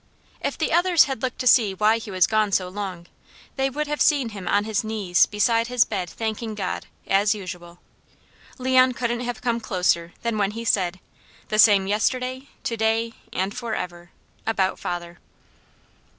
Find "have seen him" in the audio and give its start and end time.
3.85-4.47